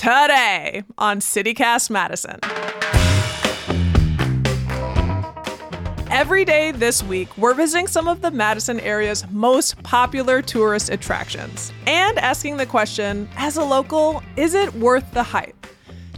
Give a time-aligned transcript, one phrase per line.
[0.00, 2.38] today on CityCast Madison.
[6.10, 11.70] Every day this week, we're visiting some of the Madison area's most popular tourist attractions
[11.86, 15.66] and asking the question as a local, is it worth the hype?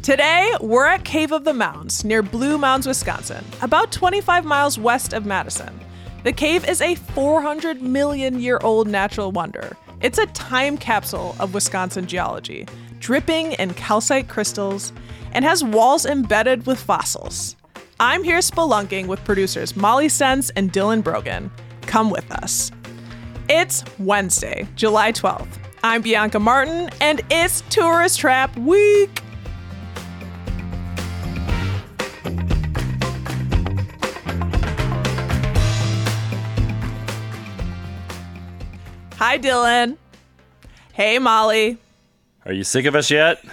[0.01, 5.12] Today, we're at Cave of the Mounds near Blue Mounds, Wisconsin, about 25 miles west
[5.12, 5.80] of Madison.
[6.23, 9.77] The cave is a 400 million year old natural wonder.
[10.01, 12.66] It's a time capsule of Wisconsin geology,
[13.02, 14.92] dripping in calcite crystals,
[15.33, 17.56] and has walls embedded with fossils.
[17.98, 21.51] I'm here spelunking with producers Molly Stentz and Dylan Brogan.
[21.83, 22.70] Come with us.
[23.48, 25.59] It's Wednesday, July 12th.
[25.83, 29.11] I'm Bianca Martin, and it's Tourist Trap Week.
[39.16, 39.97] Hi, Dylan.
[40.92, 41.78] Hey, Molly.
[42.45, 43.45] Are you sick of us yet?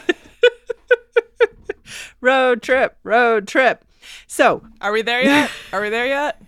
[2.21, 3.85] road trip, road trip.
[4.25, 5.51] So, are we there yet?
[5.73, 6.41] Are we there yet?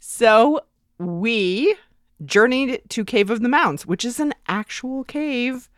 [0.00, 0.60] So,
[0.98, 1.76] we
[2.24, 5.68] journeyed to Cave of the Mounds, which is an actual cave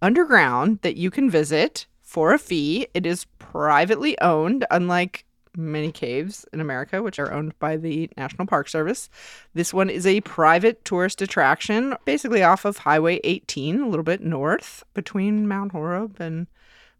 [0.00, 2.86] underground that you can visit for a fee.
[2.94, 5.24] It is privately owned, unlike
[5.56, 9.08] many caves in America, which are owned by the National Park Service.
[9.54, 14.20] This one is a private tourist attraction, basically off of Highway 18, a little bit
[14.20, 16.46] north between Mount Horeb and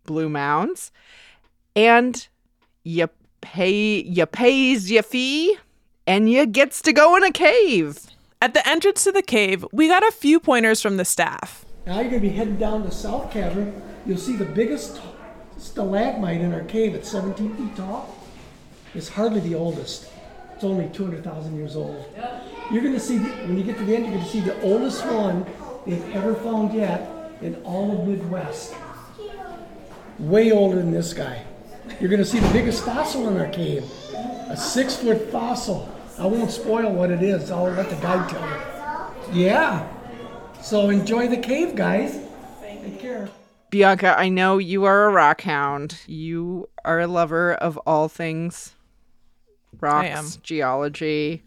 [0.05, 0.93] Blue Mounds.
[1.77, 2.27] And
[2.85, 3.09] you
[3.41, 5.59] pay you pays your fee
[6.07, 7.99] and you gets to go in a cave.
[8.41, 11.65] At the entrance to the cave, we got a few pointers from the staff.
[11.87, 13.83] Now you're going to be heading down the south cavern.
[14.07, 15.01] You'll see the biggest
[15.59, 16.95] stalagmite in our cave.
[16.95, 18.15] It's 17 feet tall.
[18.95, 20.09] It's hardly the oldest.
[20.55, 22.07] It's only 200,000 years old.
[22.71, 24.41] You're going to see, the, when you get to the end, you're going to see
[24.41, 25.45] the oldest one
[25.85, 27.11] they've ever found yet
[27.43, 28.75] in all of Midwest.
[30.19, 31.43] Way older than this guy.
[32.01, 33.85] You're going to see the biggest fossil in our cave,
[34.49, 35.93] a six foot fossil.
[36.19, 39.41] I won't spoil what it is, I'll let the guide tell you.
[39.41, 39.87] Yeah.
[40.63, 42.21] So enjoy the cave, guys.
[42.63, 43.29] Take care.
[43.71, 45.99] Bianca, I know you are a rock hound.
[46.07, 48.74] You are a lover of all things
[49.81, 51.43] rocks, geology.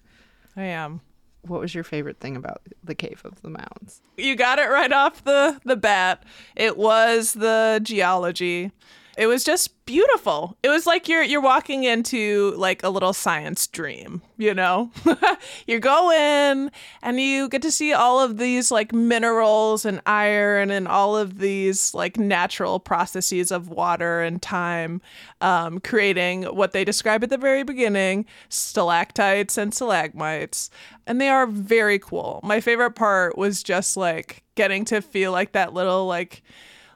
[0.55, 1.01] I am.
[1.43, 4.01] What was your favorite thing about the Cave of the Mounds?
[4.17, 6.23] You got it right off the, the bat.
[6.55, 8.71] It was the geology.
[9.17, 10.55] It was just beautiful.
[10.61, 14.91] It was like you're you're walking into like a little science dream, you know?
[15.65, 16.69] you go in
[17.01, 21.39] and you get to see all of these like minerals and iron and all of
[21.39, 25.01] these like natural processes of water and time
[25.41, 30.69] um, creating what they describe at the very beginning stalactites and stalagmites.
[31.07, 32.39] And they are very cool.
[32.43, 36.43] My favorite part was just like getting to feel like that little like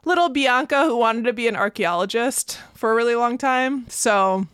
[0.05, 3.85] little Bianca who wanted to be an archaeologist for a really long time.
[3.89, 4.47] So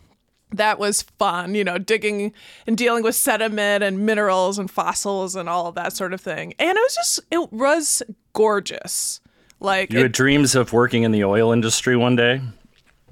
[0.50, 2.32] that was fun, you know, digging
[2.66, 6.54] and dealing with sediment and minerals and fossils and all of that sort of thing.
[6.58, 9.20] And it was just, it was gorgeous.
[9.60, 12.40] Like, you had dreams of working in the oil industry one day.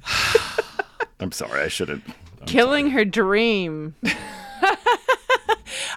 [1.20, 2.04] I'm sorry, I shouldn't.
[2.46, 2.92] Killing sorry.
[2.92, 3.94] her dream.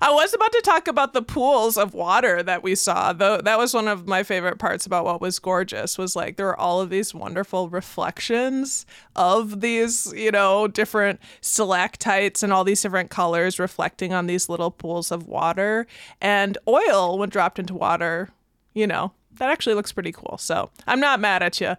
[0.02, 3.12] I was about to talk about the pools of water that we saw.
[3.14, 6.46] Though that was one of my favorite parts about what was gorgeous was like there
[6.46, 12.82] were all of these wonderful reflections of these, you know, different stalactites and all these
[12.82, 15.86] different colors reflecting on these little pools of water
[16.22, 18.30] and oil when dropped into water,
[18.74, 19.12] you know.
[19.34, 20.38] That actually looks pretty cool.
[20.38, 21.76] So, I'm not mad at you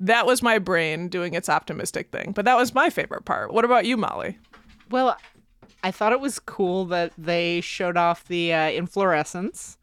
[0.00, 2.32] that was my brain doing its optimistic thing.
[2.32, 3.52] But that was my favorite part.
[3.52, 4.38] What about you, Molly?
[4.90, 5.16] Well,
[5.82, 9.76] I thought it was cool that they showed off the uh, inflorescence.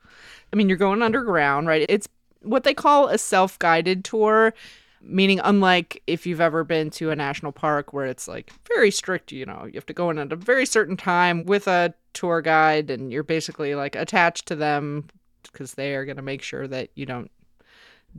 [0.51, 1.85] I mean, you're going underground, right?
[1.87, 2.07] It's
[2.41, 4.53] what they call a self guided tour,
[5.01, 9.31] meaning, unlike if you've ever been to a national park where it's like very strict,
[9.31, 12.41] you know, you have to go in at a very certain time with a tour
[12.41, 15.07] guide and you're basically like attached to them
[15.43, 17.31] because they are going to make sure that you don't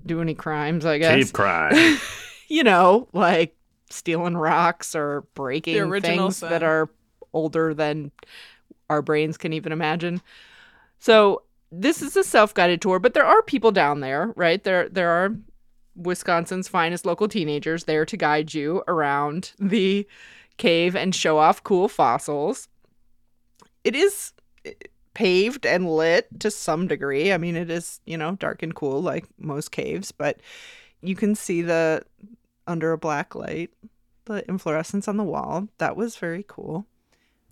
[0.06, 1.14] do any crimes, I guess.
[1.14, 1.98] Cave crime.
[2.48, 3.56] you know, like
[3.90, 6.48] stealing rocks or breaking things sin.
[6.48, 6.88] that are
[7.32, 8.10] older than
[8.90, 10.20] our brains can even imagine.
[10.98, 14.62] So this is a self-guided tour, but there are people down there, right?
[14.62, 15.34] There there are
[15.96, 20.06] Wisconsin's finest local teenagers there to guide you around the
[20.58, 22.68] cave and show off cool fossils.
[23.84, 24.32] It is
[24.64, 24.72] eh,
[25.14, 27.32] paved and lit to some degree.
[27.32, 30.40] I mean, it is, you know, dark and cool like most caves, but
[31.02, 32.02] you can see the
[32.66, 33.70] under a black light,
[34.26, 35.68] the inflorescence on the wall.
[35.78, 36.86] That was very cool.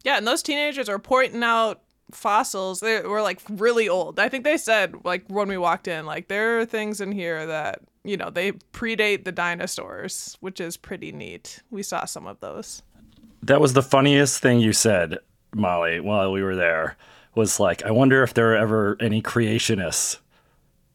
[0.05, 1.83] Yeah, and those teenagers are pointing out
[2.13, 2.81] fossils.
[2.81, 4.19] They were like really old.
[4.19, 7.47] I think they said like when we walked in, like there are things in here
[7.47, 11.63] that you know, they predate the dinosaurs, which is pretty neat.
[11.71, 12.83] We saw some of those.
[13.43, 15.19] That was the funniest thing you said,
[15.55, 16.97] Molly, while we were there.
[17.35, 20.19] Was like, I wonder if there are ever any creationists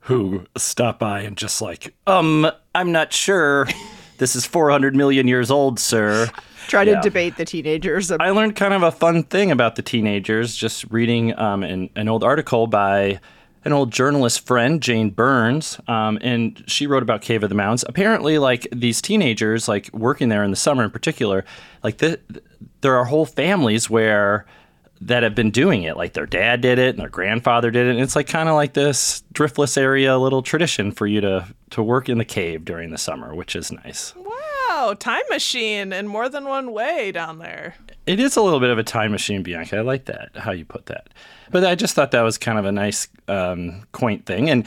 [0.02, 3.68] who stop by and just like, um, I'm not sure.
[4.18, 6.30] This is 400 million years old, sir.
[6.68, 7.02] Try to yeah.
[7.02, 8.12] debate the teenagers.
[8.12, 12.10] I learned kind of a fun thing about the teenagers just reading um, an, an
[12.10, 13.20] old article by
[13.66, 17.84] an old journalist friend, Jane Burns, um, and she wrote about Cave of the Mounds.
[17.88, 21.44] Apparently, like these teenagers, like working there in the summer in particular,
[21.84, 22.20] like the,
[22.82, 24.46] there are whole families where
[25.02, 25.98] that have been doing it.
[25.98, 27.92] Like their dad did it and their grandfather did it.
[27.92, 31.84] And it's like kind of like this driftless area little tradition for you to to
[31.84, 34.14] work in the cave during the summer, which is nice.
[34.16, 37.76] Wow, time machine in more than one way down there.
[38.06, 39.78] It is a little bit of a time machine, Bianca.
[39.78, 41.08] I like that how you put that.
[41.52, 44.50] But I just thought that was kind of a nice, um, quaint thing.
[44.50, 44.66] And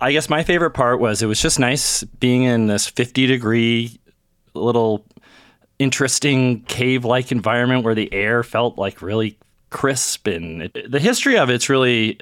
[0.00, 3.98] I guess my favorite part was it was just nice being in this 50 degree
[4.54, 5.04] little
[5.80, 9.36] interesting cave like environment where the air felt like really
[9.70, 10.28] crisp.
[10.28, 12.20] And it, the history of it's really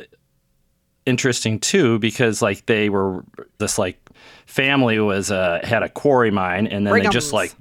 [1.04, 3.24] interesting too because like they were
[3.58, 3.98] this like
[4.46, 7.54] family was uh, had a quarry mine and then they just like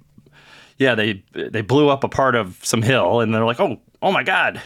[0.77, 4.11] yeah they they blew up a part of some hill and they're like oh oh
[4.11, 4.61] my god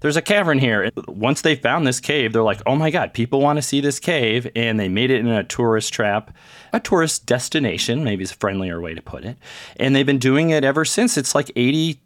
[0.00, 0.90] there's a cavern here.
[1.08, 3.98] Once they found this cave, they're like, oh my God, people want to see this
[3.98, 4.48] cave.
[4.54, 6.34] And they made it in a tourist trap,
[6.72, 9.36] a tourist destination, maybe is a friendlier way to put it.
[9.76, 11.16] And they've been doing it ever since.
[11.16, 12.00] It's like 80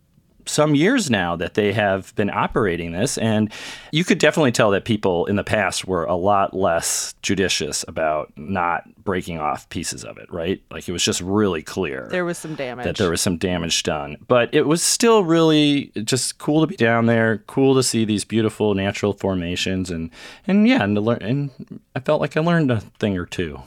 [0.47, 3.19] some years now that they have been operating this.
[3.19, 3.53] And
[3.93, 8.33] you could definitely tell that people in the past were a lot less judicious about
[8.37, 10.63] not breaking off pieces of it, right?
[10.71, 12.09] Like it was just really clear.
[12.11, 12.85] There was some damage.
[12.85, 14.17] That there was some damage done.
[14.29, 18.25] But it was still really just cool to be down there, cool to see these
[18.25, 20.11] beautiful natural formations and
[20.47, 23.61] and yeah, and to learn and I felt like I learned a thing or two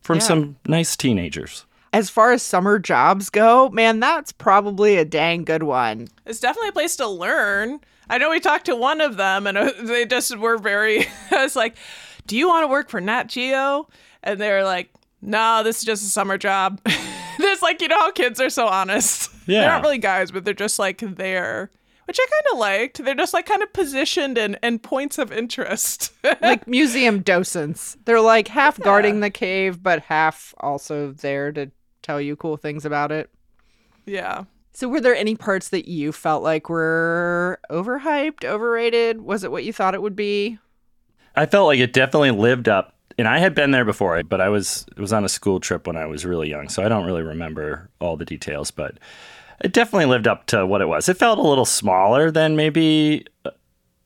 [0.00, 0.24] from yeah.
[0.24, 1.64] some nice teenagers
[1.96, 6.08] as far as summer jobs go, man, that's probably a dang good one.
[6.26, 7.80] It's definitely a place to learn.
[8.10, 11.42] I know we talked to one of them and uh, they just were very, I
[11.42, 11.74] was like,
[12.26, 13.88] do you want to work for Nat Geo?
[14.22, 14.90] And they were like,
[15.22, 16.82] no, this is just a summer job.
[16.86, 19.30] it's like, you know how kids are so honest.
[19.46, 19.60] Yeah.
[19.60, 21.70] They're not really guys, but they're just like there
[22.06, 23.04] which I kind of liked.
[23.04, 26.12] They're just like kind of positioned and in points of interest.
[26.40, 27.96] like museum docents.
[28.04, 28.84] They're like half yeah.
[28.84, 31.72] guarding the cave, but half also there to
[32.06, 33.28] tell you cool things about it.
[34.06, 34.44] Yeah.
[34.72, 39.22] So, were there any parts that you felt like were overhyped, overrated?
[39.22, 40.58] Was it what you thought it would be?
[41.34, 42.94] I felt like it definitely lived up.
[43.18, 45.86] And I had been there before, but I was it was on a school trip
[45.86, 48.70] when I was really young, so I don't really remember all the details.
[48.70, 48.98] But
[49.64, 51.08] it definitely lived up to what it was.
[51.08, 53.52] It felt a little smaller than maybe uh,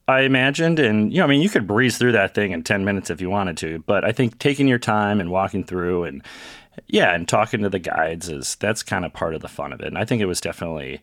[0.07, 2.85] I imagined, and you know, I mean, you could breeze through that thing in ten
[2.85, 3.81] minutes if you wanted to.
[3.81, 6.23] But I think taking your time and walking through and
[6.87, 9.81] yeah, and talking to the guides is that's kind of part of the fun of
[9.81, 9.87] it.
[9.87, 11.01] And I think it was definitely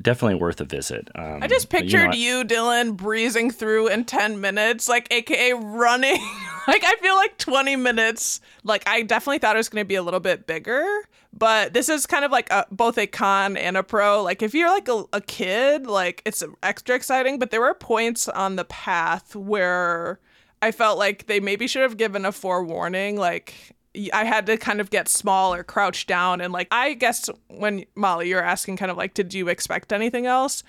[0.00, 1.08] definitely worth a visit.
[1.14, 5.54] Um, I just pictured you, know, you, Dylan, breezing through in 10 minutes, like AKA
[5.54, 6.20] running.
[6.68, 8.40] like, I feel like 20 minutes.
[8.64, 10.86] Like, I definitely thought it was going to be a little bit bigger,
[11.32, 14.22] but this is kind of like a, both a con and a pro.
[14.22, 18.28] Like, if you're like a, a kid, like, it's extra exciting, but there were points
[18.28, 20.20] on the path where.
[20.60, 23.76] I felt like they maybe should have given a forewarning, like
[24.12, 26.40] I had to kind of get small or crouch down.
[26.40, 30.26] And like, I guess when Molly, you're asking kind of like, did you expect anything
[30.26, 30.62] else?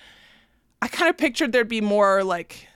[0.82, 2.66] I kind of pictured there'd be more like,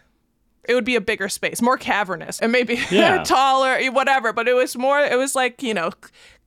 [0.68, 3.22] it would be a bigger space, more cavernous, and maybe yeah.
[3.24, 4.32] taller, whatever.
[4.32, 5.90] But it was more, it was like, you know,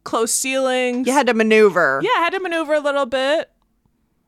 [0.04, 1.06] close ceilings.
[1.08, 2.00] You had to maneuver.
[2.04, 3.52] Yeah, I had to maneuver a little bit.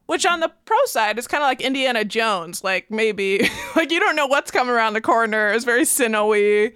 [0.07, 2.63] Which on the pro side is kind of like Indiana Jones.
[2.63, 5.51] Like maybe, like you don't know what's coming around the corner.
[5.51, 6.75] It's very sinewy.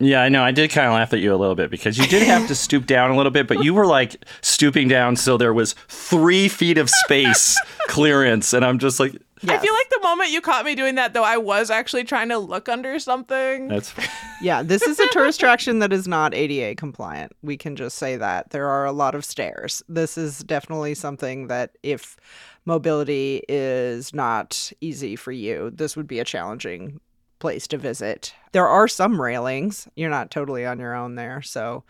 [0.00, 0.42] Yeah, I know.
[0.42, 2.54] I did kind of laugh at you a little bit because you did have to
[2.56, 6.48] stoop down a little bit, but you were like stooping down so there was three
[6.48, 9.14] feet of space clearance, and I'm just like.
[9.42, 9.58] Yes.
[9.58, 12.28] I feel like the moment you caught me doing that, though, I was actually trying
[12.28, 13.68] to look under something.
[13.68, 13.94] That's
[14.42, 14.62] yeah.
[14.62, 17.32] This is a tourist attraction that is not ADA compliant.
[17.42, 19.82] We can just say that there are a lot of stairs.
[19.88, 22.18] This is definitely something that if
[22.66, 27.00] mobility is not easy for you, this would be a challenging
[27.40, 28.32] place to visit.
[28.52, 29.88] There are some railings.
[29.96, 31.42] You're not totally on your own there.
[31.42, 31.82] So,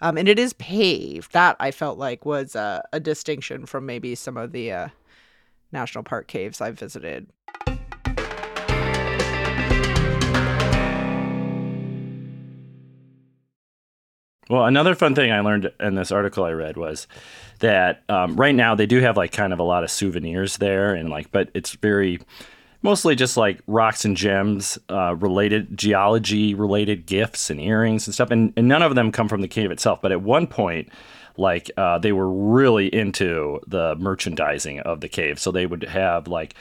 [0.00, 1.32] um, and it is paved.
[1.32, 4.88] That I felt like was a, a distinction from maybe some of the uh,
[5.70, 7.28] national park caves I've visited.
[14.50, 17.06] Well, another fun thing I learned in this article I read was
[17.60, 20.94] that um, right now they do have like kind of a lot of souvenirs there,
[20.94, 22.20] and like, but it's very
[22.84, 28.30] mostly just like rocks and gems, uh, related geology related gifts and earrings and stuff.
[28.30, 30.00] And, and none of them come from the cave itself.
[30.02, 30.90] But at one point,
[31.36, 35.40] like uh, they were really into the merchandising of the cave.
[35.40, 36.54] So they would have like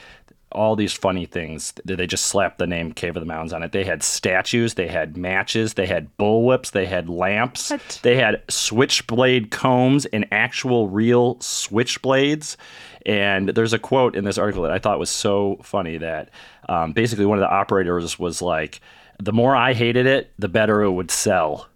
[0.53, 1.74] all these funny things.
[1.86, 3.72] They just slapped the name Cave of the Mountains on it.
[3.72, 8.00] They had statues, they had matches, they had bullwhips, they had lamps, what?
[8.03, 12.55] they had switchblade combs and actual real switchblades.
[13.05, 16.29] And there's a quote in this article that I thought was so funny that
[16.69, 18.79] um, basically one of the operators was like,
[19.22, 21.67] "The more I hated it, the better it would sell."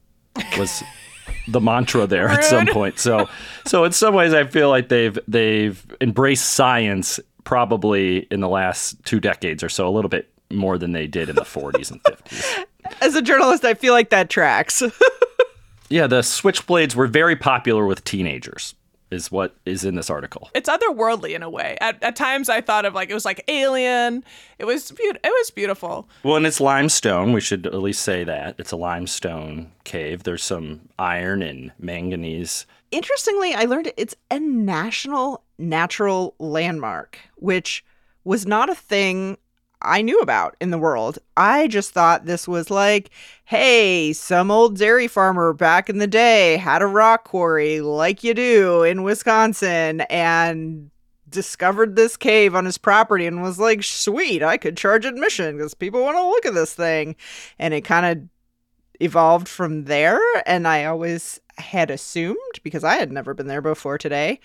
[0.58, 0.84] Was
[1.48, 2.38] the mantra there Rude.
[2.38, 3.00] at some point.
[3.00, 3.28] So,
[3.66, 9.02] so in some ways, I feel like they've they've embraced science probably in the last
[9.06, 12.04] two decades or so, a little bit more than they did in the 40s and
[12.04, 12.66] 50s.
[13.02, 14.84] As a journalist, I feel like that tracks.
[15.90, 18.76] yeah, the switchblades were very popular with teenagers
[19.12, 20.50] is what is in this article.
[20.54, 21.78] It's otherworldly in a way.
[21.80, 24.26] At, at times, I thought of like it was like alien.
[24.60, 26.10] It was be- it was beautiful.
[26.24, 27.32] Well, and it's limestone.
[27.32, 30.24] We should at least say that it's a limestone cave.
[30.24, 32.66] There's some iron and manganese.
[32.92, 37.84] Interestingly, I learned it's a national natural landmark, which
[38.24, 39.38] was not a thing
[39.82, 41.20] I knew about in the world.
[41.36, 43.10] I just thought this was like,
[43.46, 48.34] hey, some old dairy farmer back in the day had a rock quarry like you
[48.34, 50.90] do in Wisconsin and
[51.30, 55.74] discovered this cave on his property and was like, sweet, I could charge admission because
[55.74, 57.16] people want to look at this thing.
[57.60, 58.30] And it kind of
[59.00, 60.20] evolved from there.
[60.46, 64.40] And I always had assumed, because I had never been there before today,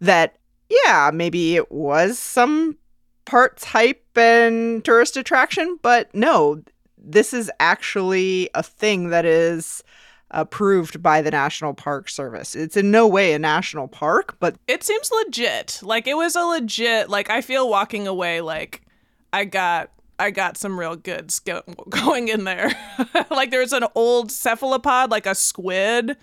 [0.00, 0.36] that
[0.68, 2.76] yeah, maybe it was some
[3.24, 6.62] parts hype and tourist attraction, but no,
[6.98, 9.82] this is actually a thing that is
[10.30, 12.54] approved by the National Park Service.
[12.54, 15.80] It's in no way a national park, but it seems legit.
[15.82, 18.82] Like it was a legit like I feel walking away like
[19.32, 22.70] I got I got some real goods go- going in there.
[23.30, 26.16] like there's an old cephalopod like a squid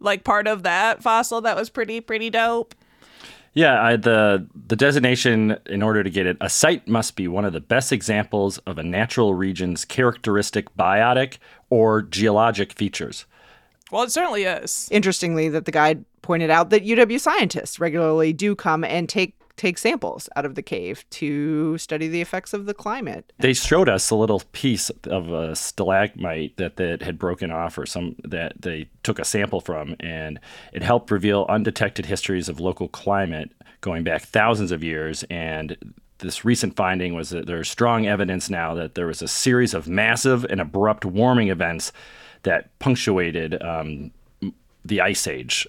[0.00, 2.74] like part of that fossil that was pretty pretty dope.
[3.52, 7.44] Yeah, I, the the designation in order to get it, a site must be one
[7.44, 11.38] of the best examples of a natural region's characteristic biotic
[11.68, 13.26] or geologic features.
[13.90, 14.88] Well, it certainly is.
[14.92, 19.76] Interestingly, that the guide pointed out that UW scientists regularly do come and take take
[19.76, 23.30] samples out of the cave to study the effects of the climate.
[23.40, 27.84] They showed us a little piece of a stalagmite that, that had broken off or
[27.84, 30.40] some that they took a sample from and
[30.72, 33.50] it helped reveal undetected histories of local climate
[33.82, 35.76] going back thousands of years and
[36.18, 39.88] this recent finding was that there's strong evidence now that there was a series of
[39.88, 41.92] massive and abrupt warming events
[42.44, 44.10] that punctuated um,
[44.84, 45.66] the ice age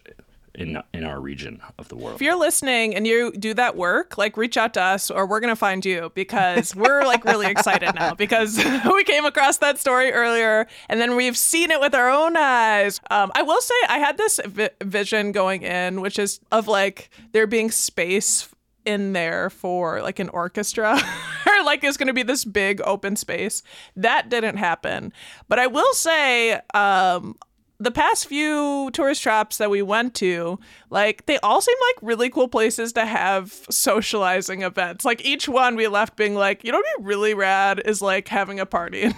[0.56, 2.16] in in our region of the world.
[2.16, 5.40] If you're listening and you do that work, like reach out to us or we're
[5.40, 8.58] going to find you because we're like really excited now because
[8.94, 13.00] we came across that story earlier and then we've seen it with our own eyes.
[13.10, 17.10] Um, I will say I had this vi- vision going in, which is of like
[17.32, 18.48] there being space
[18.86, 20.98] in there for like an orchestra
[21.48, 23.64] or like it's going to be this big open space.
[23.96, 25.14] That didn't happen.
[25.48, 27.38] But I will say um
[27.82, 30.60] the past few tourist traps that we went to,
[30.92, 35.04] like they all seem like really cool places to have socializing events.
[35.04, 38.00] Like each one we left being like, you know what would be really rad is
[38.00, 39.14] like having a party in,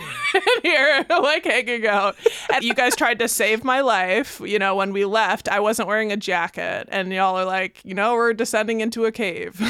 [0.61, 2.15] here, like hanging out.
[2.53, 5.89] And you guys tried to save my life, you know, when we left, I wasn't
[5.89, 9.61] wearing a jacket and y'all are like, you know, we're descending into a cave.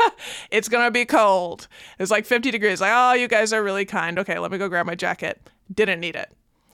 [0.50, 1.68] it's gonna be cold.
[2.00, 2.80] It's like 50 degrees.
[2.80, 4.18] Like, oh, you guys are really kind.
[4.18, 5.48] Okay, let me go grab my jacket.
[5.72, 6.32] Didn't need it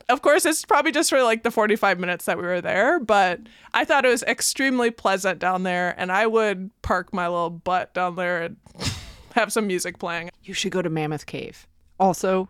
[0.09, 3.41] of course, it's probably just for like the 45 minutes that we were there, but
[3.75, 7.93] I thought it was extremely pleasant down there, and I would park my little butt
[7.93, 8.57] down there and
[9.35, 10.31] have some music playing.
[10.43, 11.67] You should go to Mammoth Cave.
[12.01, 12.49] Also,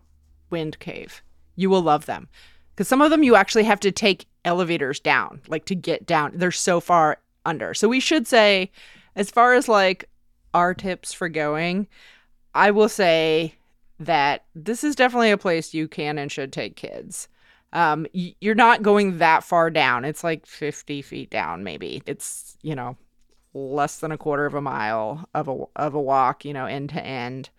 [0.51, 1.23] Wind Cave.
[1.57, 2.29] You will love them.
[2.75, 6.33] Because some of them you actually have to take elevators down, like to get down.
[6.35, 7.75] They're so far under.
[7.75, 8.71] So we should say,
[9.17, 10.09] as far as like
[10.55, 11.89] our tips for going,
[12.55, 13.55] I will say
[13.99, 17.27] that this is definitely a place you can and should take kids
[17.73, 20.05] um, you're not going that far down.
[20.05, 22.03] It's like 50 feet down, maybe.
[22.07, 22.97] It's, you know,
[23.55, 26.91] less than a quarter of a mile of a, of a walk, you know, end
[26.91, 27.51] to end.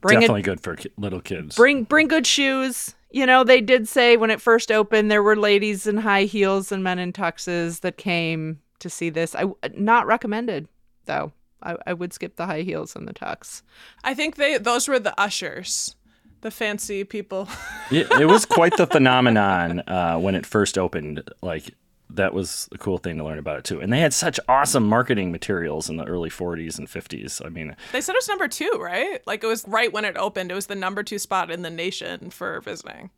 [0.00, 1.56] Bring Definitely a, good for ki- little kids.
[1.56, 2.94] Bring, bring good shoes.
[3.10, 6.70] You know, they did say when it first opened, there were ladies in high heels
[6.70, 9.34] and men in tuxes that came to see this.
[9.34, 10.68] I not recommended
[11.06, 11.32] though.
[11.60, 13.62] I, I would skip the high heels and the tux.
[14.04, 15.96] I think they those were the ushers
[16.40, 17.48] the fancy people.
[17.90, 21.22] it, it, was quite the phenomenon uh, when it first opened.
[21.42, 21.74] Like
[22.10, 23.80] that was a cool thing to learn about it too.
[23.80, 27.44] And they had such awesome marketing materials in the early 40s and 50s.
[27.44, 29.20] I mean, they said it was number two, right?
[29.26, 30.50] Like it was right when it opened.
[30.50, 33.10] It was the number two spot in the nation for visiting.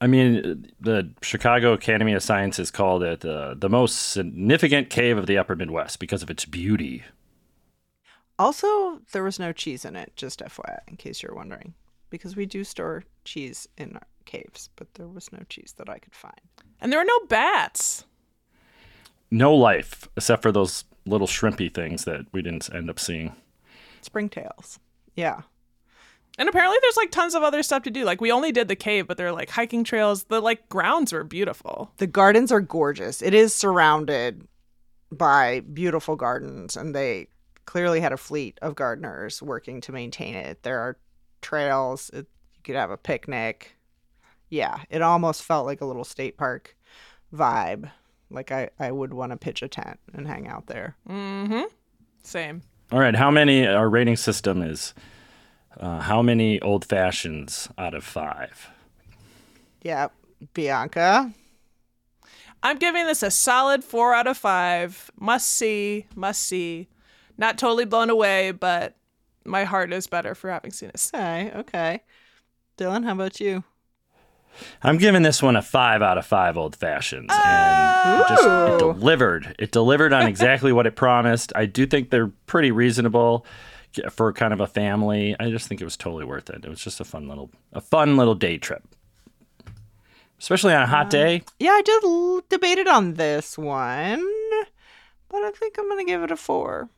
[0.00, 5.26] I mean, the Chicago Academy of Sciences called it uh, the most significant cave of
[5.26, 7.02] the upper Midwest because of its beauty.
[8.38, 11.72] Also, there was no cheese in it, just FYI, in case you're wondering,
[12.10, 15.98] because we do store cheese in our caves, but there was no cheese that I
[15.98, 16.40] could find.
[16.80, 18.04] And there were no bats.
[19.30, 23.34] No life, except for those little shrimpy things that we didn't end up seeing.
[24.02, 24.78] Springtails.
[25.14, 25.42] Yeah.
[26.38, 28.04] And apparently there's like tons of other stuff to do.
[28.04, 30.24] Like we only did the cave, but there are like hiking trails.
[30.24, 31.90] The like grounds were beautiful.
[31.96, 33.22] The gardens are gorgeous.
[33.22, 34.46] It is surrounded
[35.10, 37.28] by beautiful gardens and they
[37.64, 40.62] clearly had a fleet of gardeners working to maintain it.
[40.62, 40.98] There are
[41.40, 42.10] trails.
[42.10, 43.76] It, you could have a picnic.
[44.48, 46.76] Yeah, it almost felt like a little state park
[47.34, 47.90] vibe.
[48.30, 50.96] Like I, I would want to pitch a tent and hang out there.
[51.08, 51.64] Mm-hmm.
[52.22, 52.62] Same.
[52.92, 53.14] All right.
[53.14, 53.66] How many?
[53.66, 54.94] Our rating system is
[55.78, 58.68] uh, how many old fashions out of five?
[59.82, 60.08] Yeah,
[60.54, 61.32] Bianca.
[62.62, 65.10] I'm giving this a solid four out of five.
[65.18, 66.88] Must see, must see.
[67.38, 68.96] Not totally blown away, but
[69.46, 71.10] my heart is better for having seen it.
[71.14, 72.02] Okay, okay.
[72.78, 73.64] Dylan, how about you?
[74.82, 78.78] I'm giving this one a five out of five old fashions, and it just it
[78.78, 79.54] delivered.
[79.58, 81.52] It delivered on exactly what it promised.
[81.54, 83.44] I do think they're pretty reasonable
[84.10, 85.36] for kind of a family.
[85.38, 86.64] I just think it was totally worth it.
[86.64, 88.82] It was just a fun little a fun little day trip,
[90.38, 91.42] especially on a hot um, day.
[91.58, 94.24] Yeah, I just l- debated on this one,
[95.28, 96.88] but I think I'm gonna give it a four.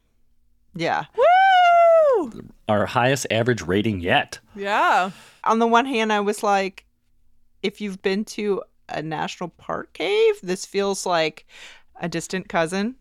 [0.74, 1.04] Yeah.
[1.16, 1.24] Woo!
[2.68, 4.38] Our highest average rating yet.
[4.54, 5.10] Yeah.
[5.44, 6.84] On the one hand, I was like,
[7.62, 11.46] if you've been to a national park cave, this feels like
[12.00, 12.96] a distant cousin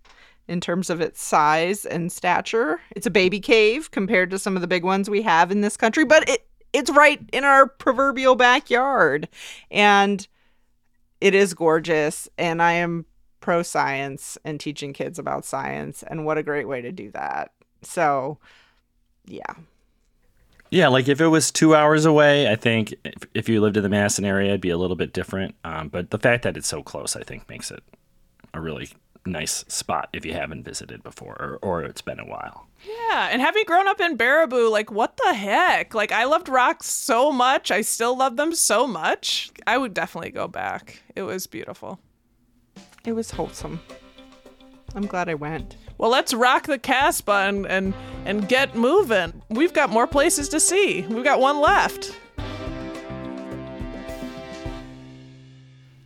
[0.48, 2.80] in terms of its size and stature.
[2.92, 5.78] It's a baby cave compared to some of the big ones we have in this
[5.78, 9.28] country, but it it's right in our proverbial backyard.
[9.72, 10.28] And
[11.22, 13.06] it is gorgeous and I am
[13.40, 17.52] pro science and teaching kids about science and what a great way to do that.
[17.82, 18.40] So,
[19.28, 19.54] yeah.
[20.70, 23.84] Yeah, like if it was two hours away, I think if, if you lived in
[23.84, 25.56] the Madison area, it'd be a little bit different.
[25.64, 27.84] Um, but the fact that it's so close, I think, makes it
[28.54, 28.90] a really
[29.26, 32.68] nice spot if you haven't visited before or, or it's been a while.
[32.86, 35.94] Yeah, and having grown up in Baraboo, like what the heck?
[35.94, 37.72] Like I loved rocks so much.
[37.72, 39.52] I still love them so much.
[39.66, 41.02] I would definitely go back.
[41.16, 42.00] It was beautiful.
[43.06, 43.80] It was wholesome.
[44.96, 45.76] I'm glad I went.
[45.98, 47.94] Well, let's rock the Casbah and, and,
[48.26, 49.42] and get moving.
[49.50, 51.02] We've got more places to see.
[51.08, 52.16] We've got one left.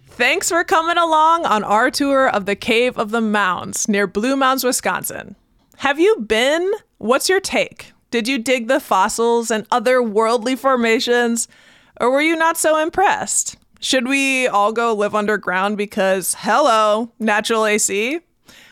[0.08, 4.36] Thanks for coming along on our tour of the Cave of the Mounds near Blue
[4.36, 5.36] Mounds, Wisconsin.
[5.78, 6.72] Have you been?
[7.00, 7.92] What's your take?
[8.12, 11.48] Did you dig the fossils and other worldly formations?
[12.00, 13.58] Or were you not so impressed?
[13.80, 18.20] Should we all go live underground because, hello, natural AC?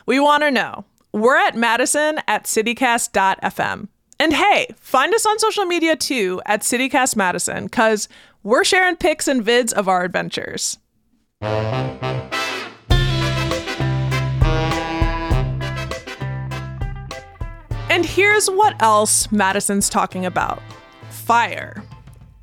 [0.06, 0.84] We want to know.
[1.12, 3.88] We're at Madison at citycast.fm.
[4.20, 8.08] And hey, find us on social media too at CityCast Madison because
[8.42, 10.78] we're sharing pics and vids of our adventures.
[17.88, 20.62] And here's what else Madison's talking about
[21.08, 21.82] fire.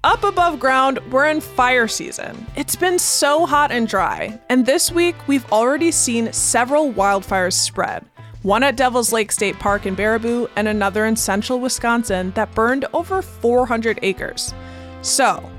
[0.03, 2.45] Up above ground, we're in fire season.
[2.55, 8.05] It's been so hot and dry, and this week we've already seen several wildfires spread.
[8.47, 12.85] One at Devil's Lake State Park in Baraboo, and another in central Wisconsin that burned
[12.93, 14.53] over 400 acres.
[15.01, 15.51] So,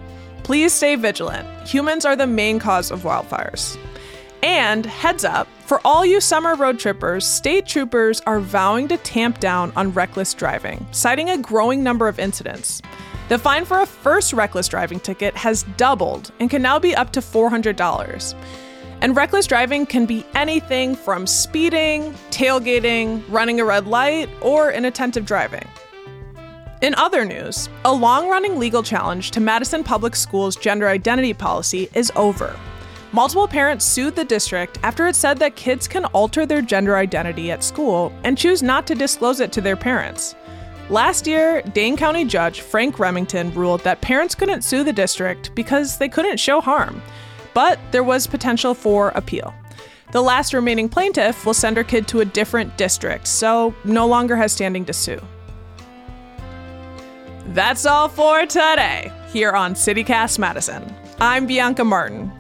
[0.43, 1.47] please stay vigilant.
[1.69, 3.77] Humans are the main cause of wildfires.
[4.43, 9.39] And heads up, for all you summer road trippers, state troopers are vowing to tamp
[9.39, 12.81] down on reckless driving, citing a growing number of incidents.
[13.29, 17.13] The fine for a first reckless driving ticket has doubled and can now be up
[17.13, 18.35] to $400.
[19.01, 25.25] And reckless driving can be anything from speeding, tailgating, running a red light, or inattentive
[25.25, 25.67] driving.
[26.81, 31.89] In other news, a long running legal challenge to Madison Public Schools' gender identity policy
[31.95, 32.57] is over.
[33.13, 37.51] Multiple parents sued the district after it said that kids can alter their gender identity
[37.51, 40.35] at school and choose not to disclose it to their parents.
[40.91, 45.99] Last year, Dane County Judge Frank Remington ruled that parents couldn't sue the district because
[45.99, 47.03] they couldn't show harm,
[47.55, 49.55] but there was potential for appeal.
[50.13, 54.37] The last remaining plaintiff will send her kid to a different district, so no longer
[54.37, 55.21] has standing to sue.
[57.49, 60.95] That's all for today here on CityCast Madison.
[61.21, 62.33] I'm Bianca Martin.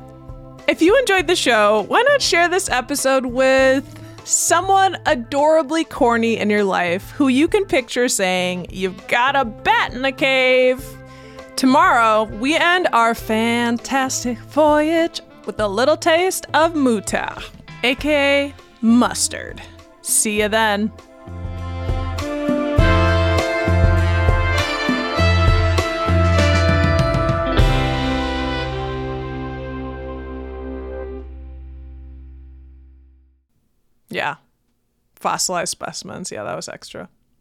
[0.66, 6.50] If you enjoyed the show, why not share this episode with someone adorably corny in
[6.50, 10.84] your life who you can picture saying, You've got a bat in the cave.
[11.58, 17.42] Tomorrow, we end our fantastic voyage with a little taste of muta,
[17.82, 19.60] aka mustard.
[20.02, 20.92] See you then.
[34.10, 34.36] Yeah.
[35.16, 36.30] Fossilized specimens.
[36.30, 37.08] Yeah, that was extra.